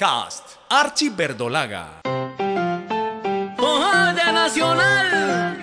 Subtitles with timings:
[0.00, 2.00] Podcast Archie Verdolaga.
[3.58, 5.60] Ojalá Nacional,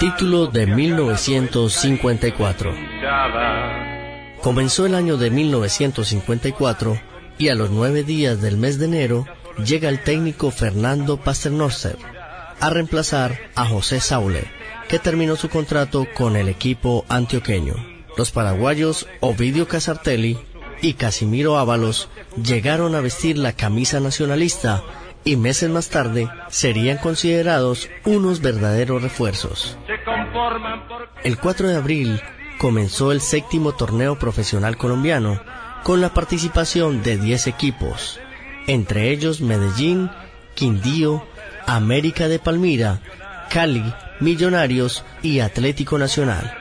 [0.00, 2.74] Título de 1954.
[4.42, 7.00] Comenzó el año de 1954
[7.38, 9.26] y a los nueve días del mes de enero
[9.64, 11.96] llega el técnico Fernando Pasternoster
[12.58, 14.50] a reemplazar a José Saule,
[14.88, 17.74] que terminó su contrato con el equipo antioqueño.
[18.16, 20.38] Los paraguayos Ovidio Casartelli
[20.82, 22.08] y Casimiro Ábalos
[22.42, 24.82] llegaron a vestir la camisa nacionalista
[25.26, 29.76] y meses más tarde serían considerados unos verdaderos refuerzos.
[31.24, 32.22] El 4 de abril
[32.58, 35.42] comenzó el séptimo torneo profesional colombiano
[35.82, 38.20] con la participación de 10 equipos,
[38.68, 40.10] entre ellos Medellín,
[40.54, 41.26] Quindío,
[41.66, 43.00] América de Palmira,
[43.50, 46.56] Cali, Millonarios y Atlético Nacional.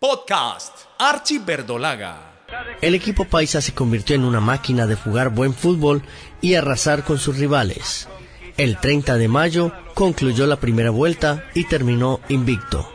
[0.00, 2.41] Podcast Archie Verdolaga.
[2.80, 6.02] El equipo paisa se convirtió en una máquina de jugar buen fútbol
[6.40, 8.08] y arrasar con sus rivales.
[8.56, 12.90] El 30 de mayo concluyó la primera vuelta y terminó invicto.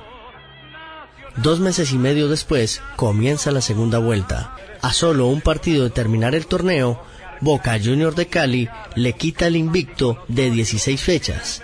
[1.37, 4.55] Dos meses y medio después comienza la segunda vuelta.
[4.81, 7.01] A solo un partido de terminar el torneo,
[7.41, 11.61] Boca Junior de Cali le quita el invicto de 16 fechas.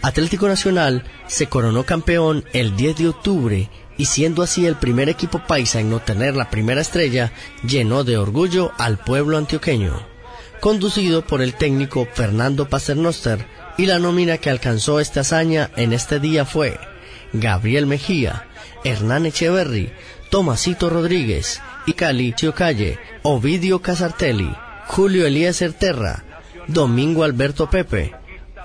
[0.00, 5.42] Atlético Nacional se coronó campeón el 10 de octubre y siendo así el primer equipo
[5.44, 7.32] paisa en no tener la primera estrella,
[7.66, 10.06] llenó de orgullo al pueblo antioqueño.
[10.60, 13.44] Conducido por el técnico Fernando Paternoster
[13.76, 16.78] y la nómina que alcanzó esta hazaña en este día fue
[17.32, 18.46] Gabriel Mejía,
[18.84, 19.92] Hernán Echeverry,
[20.30, 24.54] Tomasito Rodríguez, Icali Chiocalle, Ovidio Casartelli,
[24.86, 26.24] Julio Eliezer Terra,
[26.68, 28.14] Domingo Alberto Pepe,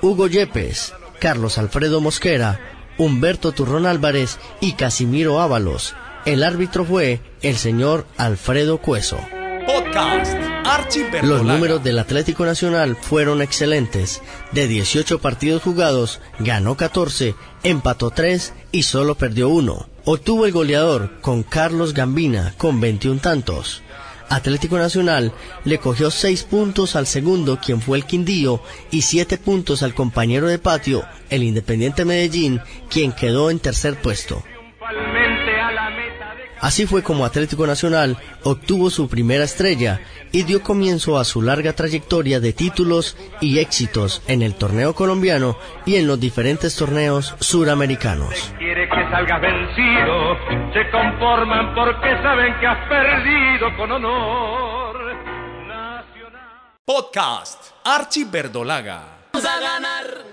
[0.01, 2.59] Hugo Yepes, Carlos Alfredo Mosquera,
[2.97, 5.95] Humberto Turrón Álvarez y Casimiro Ábalos.
[6.25, 9.17] El árbitro fue el señor Alfredo Cueso.
[9.65, 10.33] Podcast.
[11.21, 14.21] Los números del Atlético Nacional fueron excelentes.
[14.51, 19.87] De 18 partidos jugados, ganó 14, empató 3 y solo perdió 1.
[20.03, 23.81] Obtuvo el goleador con Carlos Gambina con 21 tantos.
[24.29, 25.33] Atlético Nacional
[25.65, 28.61] le cogió 6 puntos al segundo, quien fue el Quindío,
[28.91, 34.43] y 7 puntos al compañero de patio, el Independiente Medellín, quien quedó en tercer puesto.
[36.63, 39.99] Así fue como Atlético Nacional obtuvo su primera estrella
[40.31, 45.57] y dio comienzo a su larga trayectoria de títulos y éxitos en el torneo colombiano
[45.85, 48.53] y en los diferentes torneos suramericanos.
[48.57, 50.37] quiere que salgas vencido,
[50.71, 54.95] se conforman porque saben que has perdido con honor.
[55.67, 56.71] Nacional.
[56.85, 59.03] Podcast Archie Verdolaga.
[59.33, 60.23] Vamos a ganar.